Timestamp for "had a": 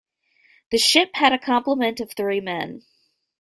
1.13-1.37